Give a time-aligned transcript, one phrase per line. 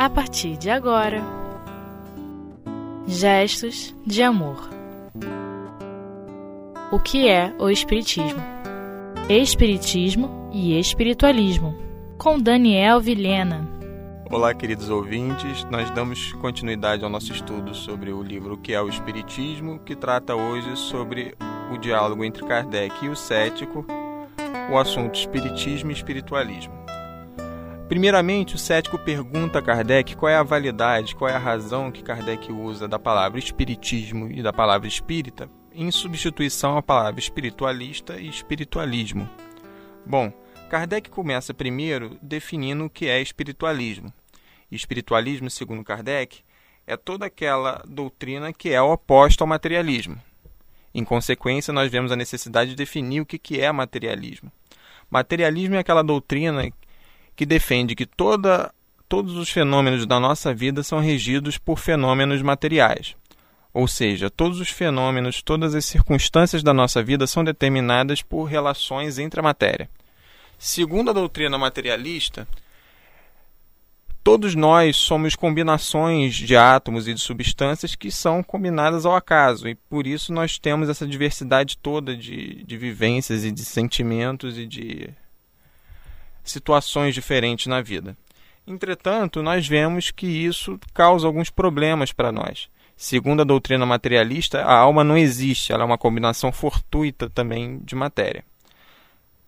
[0.00, 1.22] a partir de agora.
[3.06, 4.70] Gestos de amor.
[6.90, 8.40] O que é o Espiritismo?
[9.28, 11.76] Espiritismo e Espiritualismo.
[12.16, 13.68] Com Daniel Vilhena.
[14.30, 15.64] Olá, queridos ouvintes.
[15.64, 19.94] Nós damos continuidade ao nosso estudo sobre o livro O que é o Espiritismo, que
[19.94, 21.36] trata hoje sobre
[21.70, 23.84] o diálogo entre Kardec e o cético,
[24.72, 26.79] o assunto Espiritismo e Espiritualismo.
[27.90, 32.04] Primeiramente, o cético pergunta a Kardec qual é a validade, qual é a razão que
[32.04, 38.28] Kardec usa da palavra espiritismo e da palavra espírita em substituição à palavra espiritualista e
[38.28, 39.28] espiritualismo.
[40.06, 40.32] Bom,
[40.68, 44.12] Kardec começa primeiro definindo o que é espiritualismo.
[44.70, 46.44] Espiritualismo, segundo Kardec,
[46.86, 50.16] é toda aquela doutrina que é oposta ao materialismo.
[50.94, 54.52] Em consequência, nós vemos a necessidade de definir o que é materialismo.
[55.10, 56.70] Materialismo é aquela doutrina
[57.40, 58.70] que defende que toda,
[59.08, 63.16] todos os fenômenos da nossa vida são regidos por fenômenos materiais.
[63.72, 69.18] Ou seja, todos os fenômenos, todas as circunstâncias da nossa vida são determinadas por relações
[69.18, 69.88] entre a matéria.
[70.58, 72.46] Segundo a doutrina materialista,
[74.22, 79.74] todos nós somos combinações de átomos e de substâncias que são combinadas ao acaso, e
[79.74, 85.08] por isso nós temos essa diversidade toda de, de vivências e de sentimentos e de
[86.50, 88.16] situações diferentes na vida.
[88.66, 92.68] Entretanto, nós vemos que isso causa alguns problemas para nós.
[92.96, 97.94] Segundo a doutrina materialista, a alma não existe, ela é uma combinação fortuita também de
[97.94, 98.44] matéria.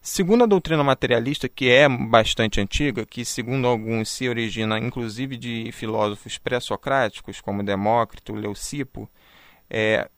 [0.00, 5.70] Segundo a doutrina materialista, que é bastante antiga, que segundo alguns se origina inclusive de
[5.70, 9.08] filósofos pré-socráticos, como Demócrito, Leucipo,
[9.70, 10.08] é,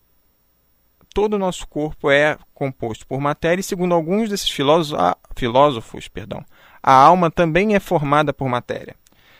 [1.13, 6.09] todo o nosso corpo é composto por matéria e segundo alguns desses filósofos, ah, filósofos
[6.09, 6.43] perdão,
[6.87, 8.95] a alma também é formada por matéria.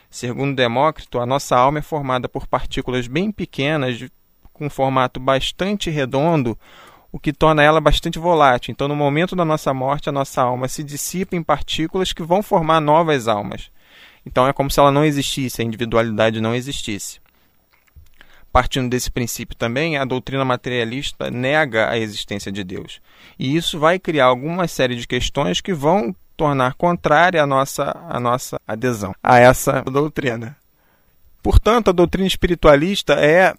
[0.09, 4.03] Segundo Demócrito, a nossa alma é formada por partículas bem pequenas,
[4.51, 6.57] com formato bastante redondo,
[7.11, 8.71] o que torna ela bastante volátil.
[8.71, 12.41] Então, no momento da nossa morte, a nossa alma se dissipa em partículas que vão
[12.41, 13.69] formar novas almas.
[14.25, 17.19] Então, é como se ela não existisse, a individualidade não existisse.
[18.51, 22.99] Partindo desse princípio também, a doutrina materialista nega a existência de Deus.
[23.37, 28.19] E isso vai criar alguma série de questões que vão tornar contrária a nossa, a
[28.19, 30.55] nossa adesão a essa doutrina.
[31.41, 33.53] Portanto, a doutrina espiritualista é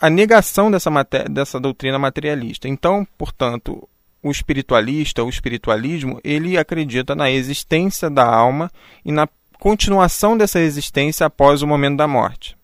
[0.00, 0.90] a negação dessa,
[1.30, 2.68] dessa doutrina materialista.
[2.68, 3.88] Então, portanto,
[4.22, 8.70] o espiritualista, o espiritualismo, ele acredita na existência da alma
[9.04, 9.28] e na
[9.58, 12.56] continuação dessa existência após o momento da morte.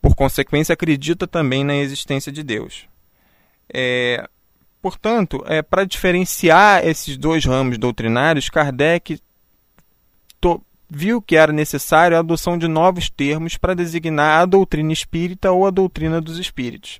[0.00, 2.86] Por consequência, acredita também na existência de Deus.
[3.72, 4.28] É,
[4.80, 9.20] Portanto, é, para diferenciar esses dois ramos doutrinários, Kardec
[10.88, 15.66] viu que era necessário a adoção de novos termos para designar a doutrina espírita ou
[15.66, 16.98] a doutrina dos espíritos.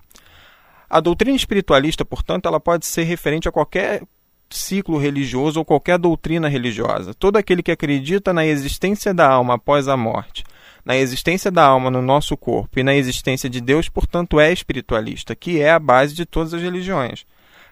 [0.91, 4.03] A doutrina espiritualista, portanto, ela pode ser referente a qualquer
[4.51, 7.13] ciclo religioso ou qualquer doutrina religiosa.
[7.15, 10.45] Todo aquele que acredita na existência da alma após a morte,
[10.85, 15.35] na existência da alma no nosso corpo e na existência de Deus, portanto, é espiritualista,
[15.35, 17.27] que é a base de todas as religiões.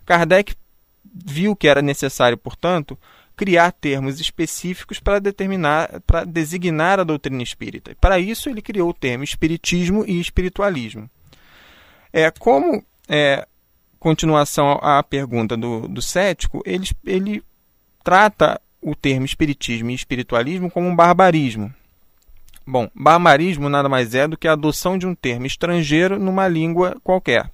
[0.06, 0.54] Kardec
[1.04, 2.98] viu que era necessário, portanto,
[3.36, 7.94] criar termos específicos para determinar, para designar a doutrina espírita.
[8.00, 11.10] Para isso, ele criou o termo espiritismo e espiritualismo.
[12.12, 13.46] É como é,
[13.98, 17.42] continuação à pergunta do, do cético, ele, ele
[18.02, 21.74] trata o termo espiritismo e espiritualismo como um barbarismo.
[22.66, 26.96] Bom, barbarismo nada mais é do que a adoção de um termo estrangeiro numa língua
[27.02, 27.50] qualquer.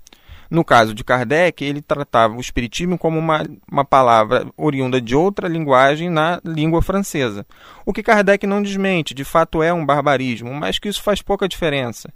[0.53, 5.49] No caso de Kardec, ele tratava o espiritismo como uma, uma palavra oriunda de outra
[5.49, 7.47] linguagem na língua francesa.
[7.87, 11.49] O que Kardec não desmente, de fato é um barbarismo, mas que isso faz pouca
[11.49, 12.13] diferença.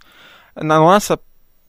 [0.55, 1.19] Na nossa,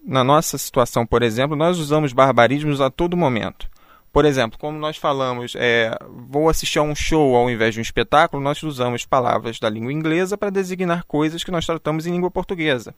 [0.07, 3.67] na nossa situação, por exemplo, nós usamos barbarismos a todo momento.
[4.13, 5.97] Por exemplo, como nós falamos, é,
[6.29, 9.93] vou assistir a um show ao invés de um espetáculo, nós usamos palavras da língua
[9.93, 12.95] inglesa para designar coisas que nós tratamos em língua portuguesa.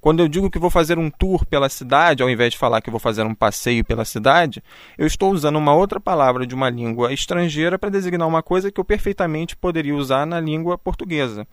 [0.00, 2.90] Quando eu digo que vou fazer um tour pela cidade, ao invés de falar que
[2.90, 4.62] vou fazer um passeio pela cidade,
[4.98, 8.78] eu estou usando uma outra palavra de uma língua estrangeira para designar uma coisa que
[8.78, 11.46] eu perfeitamente poderia usar na língua portuguesa.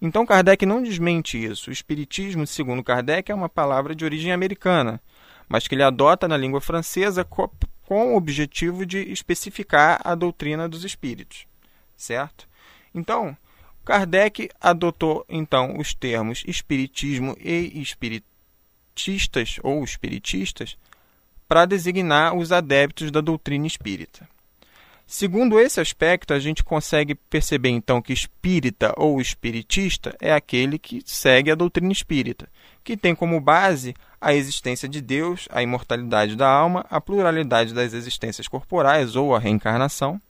[0.00, 1.70] Então Kardec não desmente isso.
[1.70, 5.00] O espiritismo, segundo Kardec, é uma palavra de origem americana,
[5.48, 7.24] mas que ele adota na língua francesa
[7.86, 11.46] com o objetivo de especificar a doutrina dos espíritos,
[11.96, 12.48] certo?
[12.94, 13.36] Então,
[13.84, 20.76] Kardec adotou então os termos espiritismo e espiritistas ou espiritistas
[21.46, 24.26] para designar os adeptos da doutrina espírita.
[25.06, 31.02] Segundo esse aspecto, a gente consegue perceber então que espírita ou espiritista é aquele que
[31.04, 32.48] segue a doutrina espírita,
[32.84, 37.94] que tem como base a existência de Deus, a imortalidade da alma, a pluralidade das
[37.94, 40.20] existências corporais ou a reencarnação,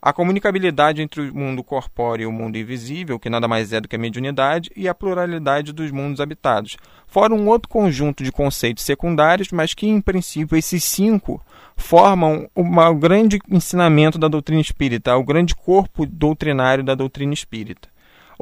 [0.00, 3.86] a comunicabilidade entre o mundo corpóreo e o mundo invisível, que nada mais é do
[3.86, 6.76] que a mediunidade, e a pluralidade dos mundos habitados.
[7.06, 11.40] Fora um outro conjunto de conceitos secundários, mas que, em princípio, esses cinco
[11.76, 17.91] formam o grande ensinamento da doutrina espírita, o grande corpo doutrinário da doutrina espírita.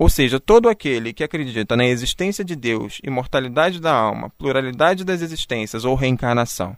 [0.00, 5.20] Ou seja, todo aquele que acredita na existência de Deus, imortalidade da alma, pluralidade das
[5.20, 6.74] existências ou reencarnação,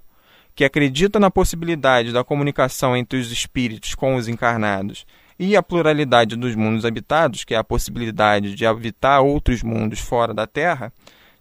[0.56, 5.06] que acredita na possibilidade da comunicação entre os espíritos com os encarnados
[5.38, 10.34] e a pluralidade dos mundos habitados, que é a possibilidade de habitar outros mundos fora
[10.34, 10.92] da Terra,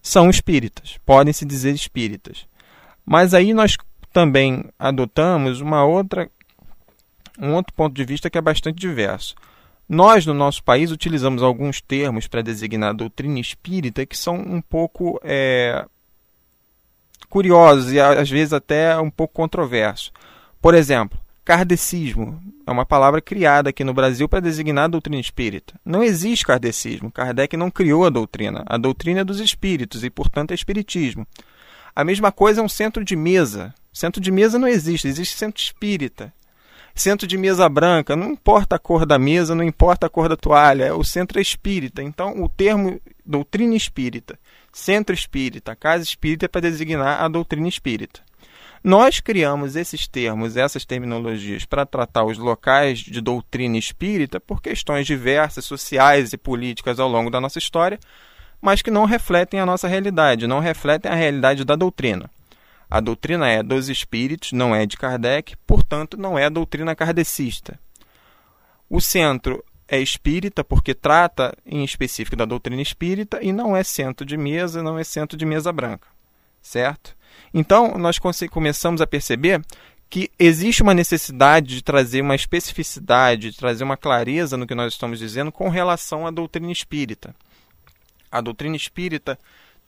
[0.04, 2.46] são espíritas, podem se dizer espíritas.
[3.04, 3.76] Mas aí nós
[4.14, 6.30] também adotamos uma outra
[7.40, 9.34] um outro ponto de vista que é bastante diverso.
[9.92, 14.62] Nós, no nosso país, utilizamos alguns termos para designar a doutrina espírita que são um
[14.62, 15.86] pouco é,
[17.28, 20.14] curiosos e às vezes até um pouco controversos.
[20.62, 25.74] Por exemplo, kardecismo é uma palavra criada aqui no Brasil para designar a doutrina espírita.
[25.84, 27.12] Não existe kardecismo.
[27.12, 28.64] Kardec não criou a doutrina.
[28.68, 31.28] A doutrina é dos espíritos e, portanto, é espiritismo.
[31.94, 33.76] A mesma coisa é um centro de mesa.
[33.92, 36.34] Centro de mesa não existe, existe centro espírita.
[36.94, 40.36] Centro de mesa branca, não importa a cor da mesa, não importa a cor da
[40.36, 42.04] toalha, o centro é espírita.
[42.04, 44.38] Então, o termo doutrina espírita
[44.72, 48.22] centro espírita, casa espírita, é para designar a doutrina espírita.
[48.84, 55.06] Nós criamos esses termos, essas terminologias, para tratar os locais de doutrina espírita por questões
[55.06, 58.00] diversas, sociais e políticas ao longo da nossa história,
[58.60, 62.30] mas que não refletem a nossa realidade, não refletem a realidade da doutrina.
[62.92, 67.80] A doutrina é dos espíritos, não é de Kardec, portanto, não é doutrina kardecista.
[68.90, 74.26] O centro é espírita porque trata em específico da doutrina espírita e não é centro
[74.26, 76.06] de mesa, não é centro de mesa branca,
[76.62, 77.16] certo?
[77.54, 79.62] Então, nós começamos a perceber
[80.10, 84.92] que existe uma necessidade de trazer uma especificidade, de trazer uma clareza no que nós
[84.92, 87.34] estamos dizendo com relação à doutrina espírita.
[88.30, 89.40] A doutrina espírita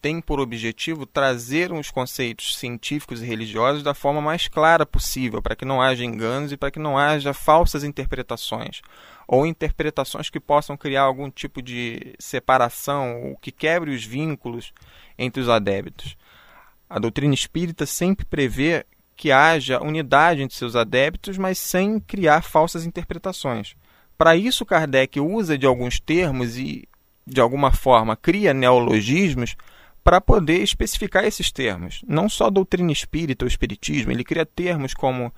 [0.04, 5.56] tem por objetivo trazer os conceitos científicos e religiosos da forma mais clara possível, para
[5.56, 8.82] que não haja enganos e para que não haja falsas interpretações
[9.26, 14.74] ou interpretações que possam criar algum tipo de separação ou que quebre os vínculos
[15.18, 16.18] entre os adébitos.
[16.90, 18.86] A doutrina espírita sempre prevê
[19.16, 23.74] que haja unidade entre seus adeptos, mas sem criar falsas interpretações.
[24.18, 26.90] Para isso, Kardec usa de alguns termos e,
[27.26, 29.56] de alguma forma, cria neologismos
[30.04, 32.02] para poder especificar esses termos.
[32.06, 35.34] Não só doutrina espírita ou espiritismo, ele cria termos como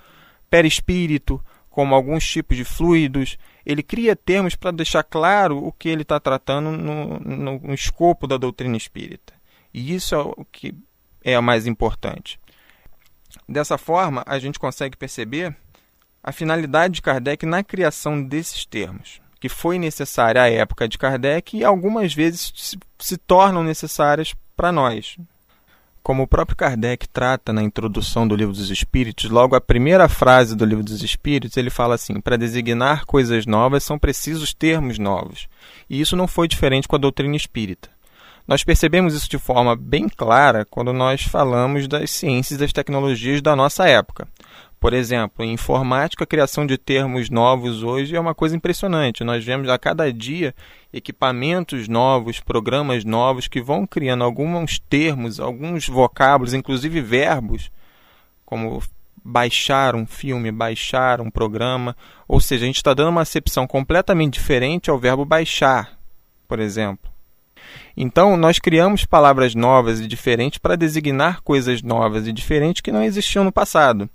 [0.50, 3.38] perispírito, como alguns tipos de fluidos.
[3.66, 8.26] Ele cria termos para deixar claro o que ele está tratando no, no, no, escopo
[8.26, 9.34] da doutrina espírita.
[9.74, 10.74] E isso é o que
[11.24, 12.40] é o mais importante.
[13.48, 15.56] Dessa forma, a gente consegue perceber
[16.24, 21.58] a finalidade de Kardec na criação desses termos, que foi necessária à época de Kardec
[21.58, 25.18] e algumas vezes se, se tornam necessárias para nós,
[26.06, 30.56] como o próprio Kardec trata na introdução do Livro dos Espíritos, logo a primeira frase
[30.56, 35.48] do Livro dos Espíritos, ele fala assim: para designar coisas novas são precisos termos novos.
[35.90, 37.90] E isso não foi diferente com a doutrina espírita.
[38.48, 43.42] Nós percebemos isso de forma bem clara quando nós falamos das ciências e das tecnologias
[43.42, 44.28] da nossa época.
[44.86, 49.24] Por exemplo, em informática, a criação de termos novos hoje é uma coisa impressionante.
[49.24, 50.54] Nós vemos a cada dia
[50.94, 57.72] equipamentos novos, programas novos que vão criando alguns termos, alguns vocábulos, inclusive verbos,
[58.46, 58.80] como
[59.24, 61.98] baixar um filme, baixar um programa.
[62.28, 65.98] Ou seja, a gente está dando uma acepção completamente diferente ao verbo baixar,
[66.48, 67.10] por exemplo.
[67.98, 73.02] Então, nós criamos palavras novas e diferentes para designar coisas novas e diferentes que não
[73.02, 74.08] existiam no passado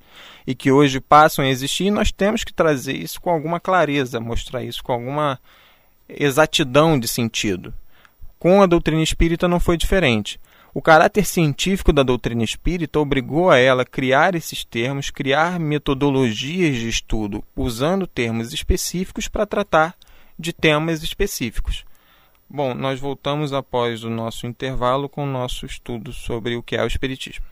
[0.46, 4.20] e que hoje passam a existir, e nós temos que trazer isso com alguma clareza,
[4.20, 5.38] mostrar isso com alguma
[6.08, 7.72] exatidão de sentido.
[8.38, 10.40] Com a doutrina espírita não foi diferente.
[10.72, 16.76] O caráter científico da doutrina espírita obrigou a ela a criar esses termos, criar metodologias
[16.76, 19.96] de estudo, usando termos específicos para tratar
[20.38, 21.84] de temas específicos.
[22.48, 26.82] Bom, nós voltamos após o nosso intervalo com o nosso estudo sobre o que é
[26.82, 27.49] o Espiritismo.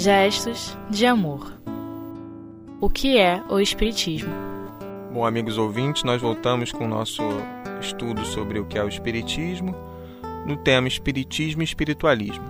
[0.00, 1.60] Gestos de amor.
[2.80, 4.32] O que é o Espiritismo?
[5.12, 7.20] Bom, amigos ouvintes, nós voltamos com o nosso
[7.80, 9.74] estudo sobre o que é o Espiritismo.
[10.46, 12.44] no tema Espiritismo e Espiritualismo.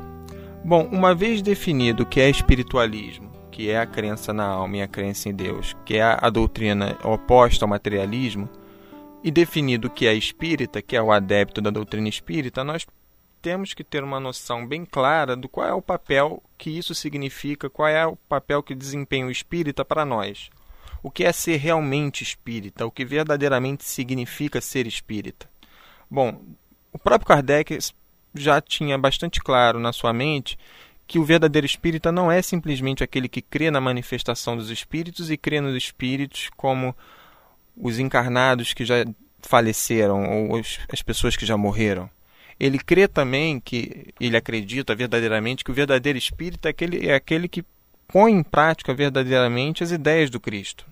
[0.62, 4.83] Bom, uma vez definido o que é espiritualismo, que é a crença na alma e
[4.83, 8.47] a crença em Deus, que é a doutrina oposta ao materialismo,
[9.25, 12.87] e definido o que é espírita, que é o adepto da doutrina espírita, nós
[13.40, 17.71] temos que ter uma noção bem clara do qual é o papel que isso significa,
[17.71, 20.50] qual é o papel que desempenha o espírita para nós.
[21.02, 25.49] O que é ser realmente espírita, o que verdadeiramente significa ser espírita.
[26.11, 26.42] Bom,
[26.92, 27.78] o próprio Kardec
[28.35, 30.59] já tinha bastante claro na sua mente
[31.07, 35.37] que o verdadeiro espírita não é simplesmente aquele que crê na manifestação dos espíritos e
[35.37, 36.95] crê nos espíritos como
[37.76, 39.07] os encarnados que já
[39.40, 40.61] faleceram ou
[40.92, 42.11] as pessoas que já morreram.
[42.59, 47.49] Ele crê também que ele acredita verdadeiramente que o verdadeiro espírita é aquele, é aquele
[47.49, 47.65] que
[48.09, 50.85] põe em prática verdadeiramente as ideias do Cristo.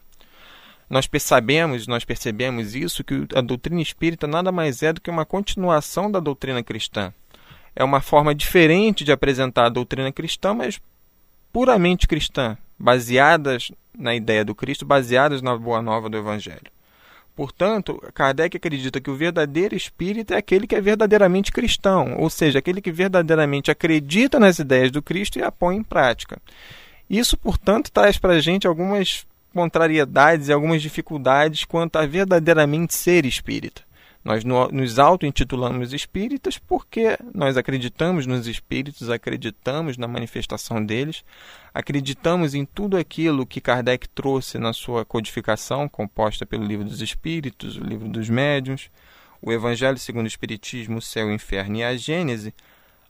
[0.88, 5.25] Nós percebemos, nós percebemos isso que a doutrina espírita nada mais é do que uma
[5.25, 7.12] continuação da doutrina cristã.
[7.75, 10.80] É uma forma diferente de apresentar a doutrina cristã, mas
[11.52, 16.75] puramente cristã, baseadas na ideia do Cristo, baseadas na boa nova do evangelho.
[17.36, 22.58] Portanto, Kardec acredita que o verdadeiro espírita é aquele que é verdadeiramente cristão, ou seja,
[22.58, 26.38] aquele que verdadeiramente acredita nas ideias do Cristo e a põe em prática.
[27.10, 33.26] Isso, portanto, traz para a gente algumas contrariedades e algumas dificuldades quanto a verdadeiramente ser
[33.26, 33.82] espírita.
[34.26, 41.23] Nós nos auto-intitulamos espíritas porque nós acreditamos nos espíritos, acreditamos na manifestação deles,
[41.73, 47.76] acreditamos em tudo aquilo que Kardec trouxe na sua codificação, composta pelo Livro dos Espíritos,
[47.76, 48.90] o Livro dos Médiuns,
[49.40, 52.52] o Evangelho segundo o Espiritismo, o Céu, o Inferno e a Gênese,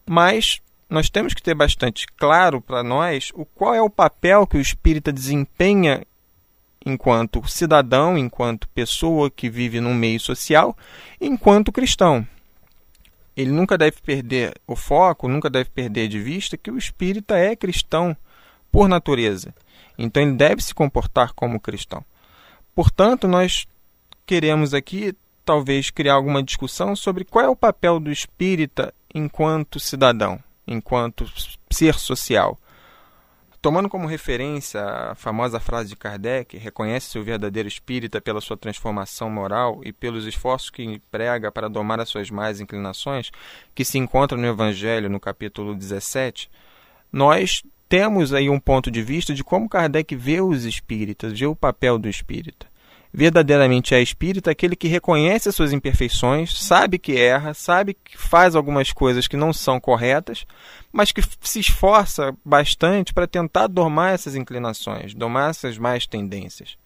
[0.04, 4.58] mas nós temos que ter bastante claro para nós o qual é o papel que
[4.58, 6.02] o espírita desempenha
[6.86, 10.76] enquanto cidadão, enquanto pessoa que vive num meio social,
[11.20, 12.26] enquanto cristão.
[13.36, 17.56] Ele nunca deve perder o foco, nunca deve perder de vista que o espírita é
[17.56, 18.16] cristão
[18.70, 19.52] por natureza.
[19.98, 22.04] Então ele deve se comportar como cristão.
[22.72, 23.66] Portanto, nós
[24.24, 25.12] queremos aqui
[25.44, 31.26] talvez criar alguma discussão sobre qual é o papel do espírita enquanto cidadão, enquanto
[31.70, 32.58] ser social.
[33.66, 39.28] Tomando como referência a famosa frase de Kardec, reconhece-se o verdadeiro espírita pela sua transformação
[39.28, 43.32] moral e pelos esforços que emprega para domar as suas más inclinações,
[43.74, 46.48] que se encontra no Evangelho, no capítulo 17,
[47.10, 51.56] nós temos aí um ponto de vista de como Kardec vê os espíritas, vê o
[51.56, 52.68] papel do espírita
[53.16, 58.54] verdadeiramente é espírita aquele que reconhece as suas imperfeições, sabe que erra, sabe que faz
[58.54, 60.44] algumas coisas que não são corretas,
[60.92, 66.76] mas que se esforça bastante para tentar domar essas inclinações, domar essas más tendências.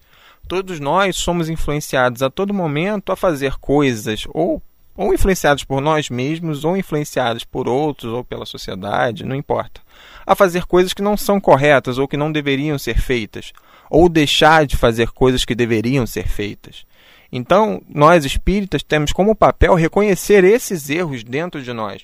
[0.47, 4.63] Todos nós somos influenciados a todo momento a fazer coisas ou
[4.97, 9.81] ou influenciados por nós mesmos, ou influenciados por outros, ou pela sociedade, não importa,
[10.27, 13.53] a fazer coisas que não são corretas ou que não deveriam ser feitas,
[13.91, 16.87] ou deixar de fazer coisas que deveriam ser feitas.
[17.33, 22.03] Então, nós espíritas temos como papel reconhecer esses erros dentro de nós,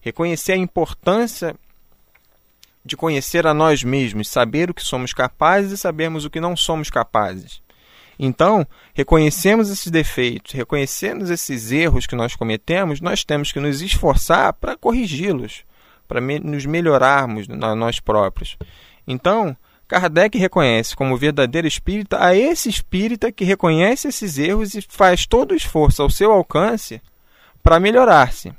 [0.00, 1.54] reconhecer a importância
[2.84, 6.56] de conhecer a nós mesmos, saber o que somos capazes e sabermos o que não
[6.56, 7.60] somos capazes.
[8.18, 14.52] Então, reconhecemos esses defeitos, reconhecemos esses erros que nós cometemos, nós temos que nos esforçar
[14.54, 15.64] para corrigi-los,
[16.08, 18.56] para nos melhorarmos a nós próprios.
[19.06, 19.56] Então,
[19.88, 25.52] Kardec reconhece como verdadeiro espírita a esse espírita que reconhece esses erros e faz todo
[25.52, 27.00] o esforço ao seu alcance
[27.62, 28.52] para melhorar-se.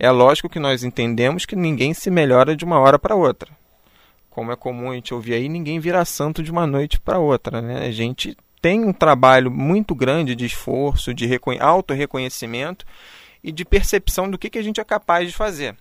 [0.00, 3.48] É lógico que nós entendemos que ninguém se melhora de uma hora para outra.
[4.28, 7.62] Como é comum a gente ouvir aí, ninguém vira santo de uma noite para outra.
[7.62, 7.86] Né?
[7.86, 11.28] A gente tem um trabalho muito grande de esforço, de
[11.60, 12.84] auto-reconhecimento
[13.42, 15.76] e de percepção do que, que a gente é capaz de fazer.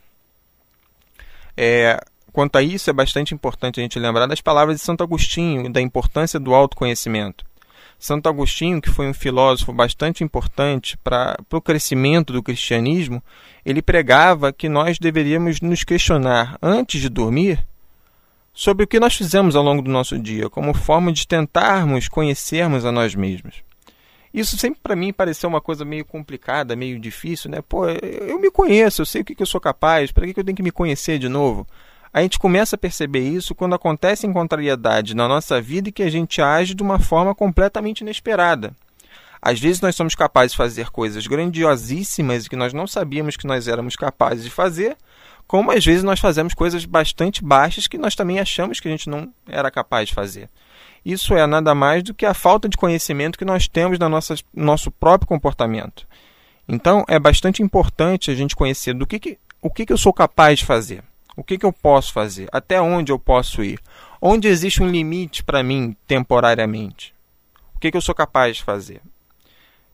[1.55, 1.99] É,
[2.37, 5.81] quanto a isso, é bastante importante a gente lembrar das palavras de Santo Agostinho, da
[5.81, 7.43] importância do autoconhecimento.
[7.97, 13.23] Santo Agostinho, que foi um filósofo bastante importante para o crescimento do cristianismo,
[13.65, 17.65] ele pregava que nós deveríamos nos questionar antes de dormir
[18.53, 22.85] sobre o que nós fizemos ao longo do nosso dia, como forma de tentarmos conhecermos
[22.85, 23.63] a nós mesmos.
[24.31, 27.63] Isso sempre para mim pareceu uma coisa meio complicada, meio difícil, né?
[27.67, 30.55] Pô, eu me conheço, eu sei o que, eu sou capaz, para que eu tenho
[30.55, 31.65] que me conhecer de novo?
[32.13, 36.09] A gente começa a perceber isso quando acontecem contrariedades na nossa vida e que a
[36.09, 38.73] gente age de uma forma completamente inesperada.
[39.41, 43.67] Às vezes nós somos capazes de fazer coisas grandiosíssimas que nós não sabíamos que nós
[43.67, 44.97] éramos capazes de fazer,
[45.45, 49.09] como às vezes nós fazemos coisas bastante baixas que nós também achamos que a gente
[49.09, 50.49] não era capaz de fazer.
[51.05, 54.09] Isso é nada mais do que a falta de conhecimento que nós temos no
[54.53, 56.05] nosso próprio comportamento.
[56.67, 60.13] Então é bastante importante a gente conhecer do que, que o que, que eu sou
[60.13, 61.03] capaz de fazer,
[61.37, 63.79] o que, que eu posso fazer, até onde eu posso ir,
[64.19, 67.13] onde existe um limite para mim temporariamente,
[67.75, 69.01] o que, que eu sou capaz de fazer.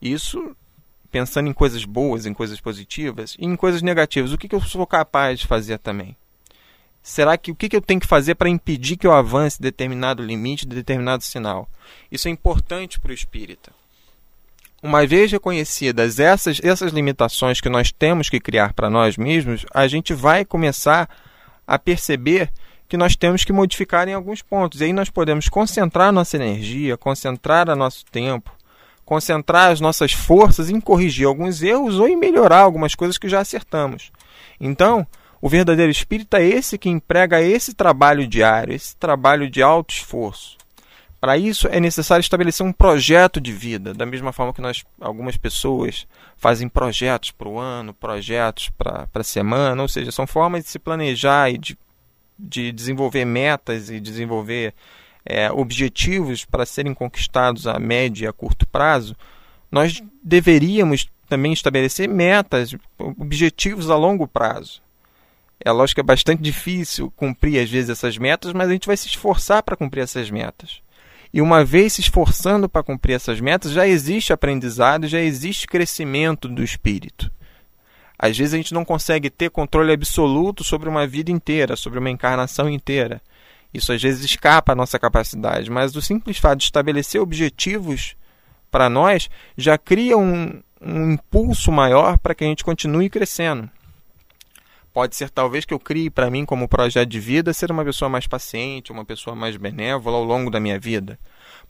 [0.01, 0.55] Isso
[1.11, 4.61] pensando em coisas boas, em coisas positivas, e em coisas negativas, o que, que eu
[4.61, 6.17] sou capaz de fazer também.
[7.03, 10.23] Será que o que, que eu tenho que fazer para impedir que eu avance determinado
[10.23, 11.69] limite, determinado sinal?
[12.09, 13.71] Isso é importante para o espírita.
[14.81, 19.87] Uma vez reconhecidas essas, essas limitações que nós temos que criar para nós mesmos, a
[19.87, 21.32] gente vai começar a
[21.79, 22.51] perceber
[22.87, 24.81] que nós temos que modificar em alguns pontos.
[24.81, 28.51] E aí nós podemos concentrar nossa energia, concentrar o nosso tempo,
[29.03, 33.39] concentrar as nossas forças em corrigir alguns erros ou em melhorar algumas coisas que já
[33.39, 34.11] acertamos.
[34.59, 35.07] Então,
[35.41, 40.57] o verdadeiro espírita é esse que emprega esse trabalho diário, esse trabalho de alto esforço.
[41.23, 45.37] Para isso é necessário estabelecer um projeto de vida, da mesma forma que nós, algumas
[45.37, 50.69] pessoas fazem projetos para o ano, projetos para a semana, ou seja, são formas de
[50.69, 51.77] se planejar e de,
[52.37, 54.73] de desenvolver metas e desenvolver
[55.25, 59.15] é, objetivos para serem conquistados a médio e a curto prazo.
[59.71, 64.81] Nós deveríamos também estabelecer metas, objetivos a longo prazo.
[65.63, 68.97] É lógico que é bastante difícil cumprir às vezes essas metas, mas a gente vai
[68.97, 70.82] se esforçar para cumprir essas metas.
[71.33, 76.47] E uma vez se esforçando para cumprir essas metas, já existe aprendizado, já existe crescimento
[76.47, 77.31] do espírito.
[78.19, 82.09] Às vezes a gente não consegue ter controle absoluto sobre uma vida inteira, sobre uma
[82.09, 83.19] encarnação inteira.
[83.73, 88.15] Isso às vezes escapa à nossa capacidade, mas o simples fato de estabelecer objetivos
[88.69, 93.69] para nós já cria um, um impulso maior para que a gente continue crescendo.
[94.93, 98.07] Pode ser talvez que eu crie para mim como projeto de vida ser uma pessoa
[98.07, 101.17] mais paciente, uma pessoa mais benévola ao longo da minha vida.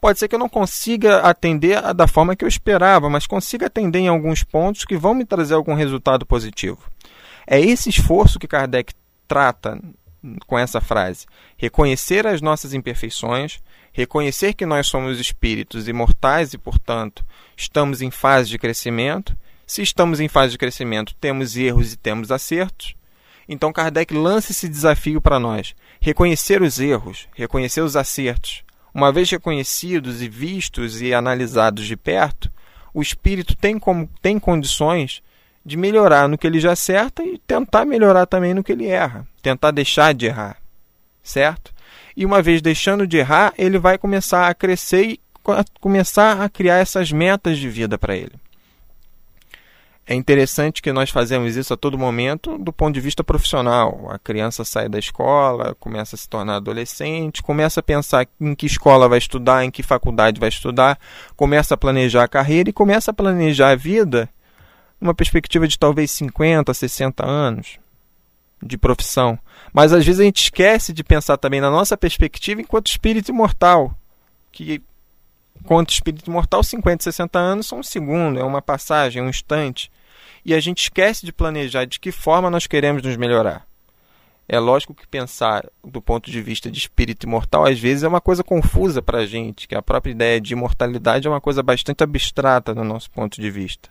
[0.02, 4.00] Pode ser que eu não consiga atender da forma que eu esperava, mas consiga atender
[4.00, 6.80] em alguns pontos que vão me trazer algum resultado positivo.
[7.48, 8.94] É esse esforço que Kardec
[9.26, 9.80] trata
[10.46, 11.26] com essa frase:
[11.56, 13.62] reconhecer as nossas imperfeições,
[13.94, 19.34] reconhecer que nós somos espíritos imortais e, portanto, estamos em fase de crescimento.
[19.66, 22.96] Se estamos em fase de crescimento, temos erros e temos acertos.
[23.48, 28.64] Então Kardec lança esse desafio para nós: reconhecer os erros, reconhecer os acertos.
[28.94, 32.52] Uma vez reconhecidos e vistos e analisados de perto,
[32.94, 35.24] o espírito tem, como, tem condições
[35.66, 39.26] de melhorar no que ele já acerta e tentar melhorar também no que ele erra,
[39.42, 40.58] tentar deixar de errar,
[41.24, 41.74] certo?
[42.16, 45.20] E uma vez deixando de errar, ele vai começar a crescer e
[45.80, 48.43] começar a criar essas metas de vida para ele.
[50.06, 54.10] É interessante que nós fazemos isso a todo momento do ponto de vista profissional.
[54.12, 58.66] A criança sai da escola, começa a se tornar adolescente, começa a pensar em que
[58.66, 61.00] escola vai estudar, em que faculdade vai estudar,
[61.38, 64.30] começa a planejar a carreira e começa a planejar a vida
[65.00, 67.80] numa perspectiva de talvez 50, 60 anos
[68.62, 69.40] de profissão.
[69.72, 73.94] Mas às vezes a gente esquece de pensar também na nossa perspectiva enquanto espírito imortal,
[74.52, 74.82] que
[75.64, 79.90] Enquanto espírito imortal, 50, 60 anos são um segundo, é uma passagem, é um instante.
[80.44, 83.66] E a gente esquece de planejar de que forma nós queremos nos melhorar.
[84.46, 88.20] É lógico que pensar do ponto de vista de espírito imortal às vezes é uma
[88.20, 92.04] coisa confusa para a gente, que a própria ideia de imortalidade é uma coisa bastante
[92.04, 93.90] abstrata no nosso ponto de vista.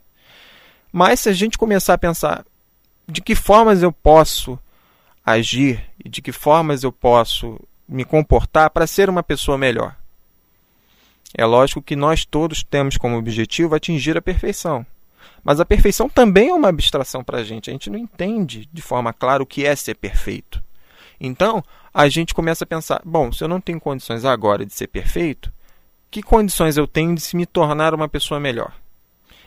[0.92, 2.44] Mas se a gente começar a pensar
[3.08, 4.58] de que formas eu posso
[5.24, 7.58] agir e de que formas eu posso
[7.88, 9.96] me comportar para ser uma pessoa melhor,
[11.36, 14.84] é lógico que nós todos temos como objetivo atingir a perfeição.
[15.42, 17.70] Mas a perfeição também é uma abstração para a gente.
[17.70, 20.62] A gente não entende de forma clara o que é ser perfeito.
[21.20, 24.88] Então, a gente começa a pensar: bom, se eu não tenho condições agora de ser
[24.88, 25.52] perfeito,
[26.10, 28.72] que condições eu tenho de se me tornar uma pessoa melhor?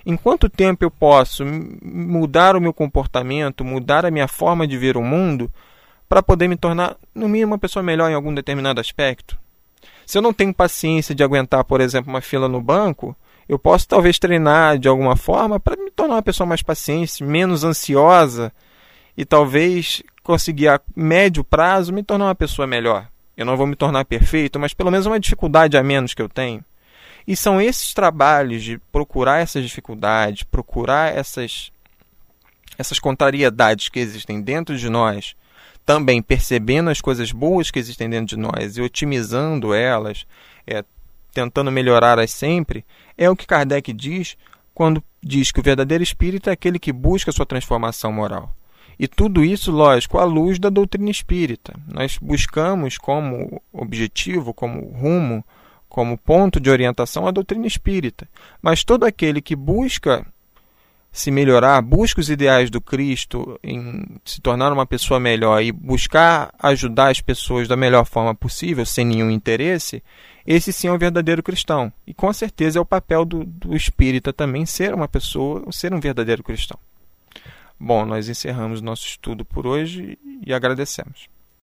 [0.06, 4.98] Em quanto tempo eu posso mudar o meu comportamento, mudar a minha forma de ver
[4.98, 5.52] o mundo,
[6.08, 9.38] para poder me tornar, no mínimo, uma pessoa melhor em algum determinado aspecto?
[10.05, 13.15] Se eu não tenho paciência de aguentar, por exemplo, uma fila no banco,
[13.47, 17.63] eu posso talvez treinar de alguma forma para me tornar uma pessoa mais paciente, menos
[17.63, 18.51] ansiosa
[19.17, 23.07] e talvez conseguir a médio prazo me tornar uma pessoa melhor.
[23.37, 26.29] Eu não vou me tornar perfeito, mas pelo menos uma dificuldade a menos que eu
[26.29, 26.63] tenho.
[27.27, 31.71] E são esses trabalhos de procurar essas dificuldades, procurar essas
[32.77, 35.35] essas contrariedades que existem dentro de nós
[35.86, 40.26] também percebendo as coisas boas que existem dentro de nós e otimizando elas,
[40.65, 40.84] é,
[41.34, 42.84] tentando melhorá-las sempre,
[43.17, 44.36] é o que Kardec diz
[44.74, 48.54] quando diz que o verdadeiro espírito é aquele que busca sua transformação moral.
[48.98, 51.74] E tudo isso, lógico, à luz da doutrina espírita.
[51.88, 55.43] Nós buscamos como objetivo, como rumo,
[55.89, 58.28] como ponto de orientação a doutrina espírita.
[58.62, 60.26] Mas todo aquele que busca
[61.15, 66.54] se melhorar, busca os ideais do Cristo em se tornar uma pessoa melhor e buscar
[66.60, 70.04] ajudar as pessoas da melhor forma possível, sem nenhum interesse,
[70.45, 71.91] esse sim é um verdadeiro cristão.
[72.06, 76.01] E com certeza é o papel do, do espírita também ser uma pessoa, ser um
[76.01, 76.78] verdadeiro cristão.
[77.80, 81.30] Bom, nós encerramos nosso estudo por hoje e agradecemos.